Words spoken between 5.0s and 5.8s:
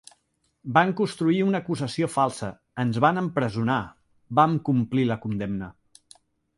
la condemna.